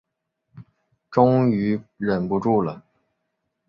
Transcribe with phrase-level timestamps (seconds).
[1.11, 2.83] 终于忍不住了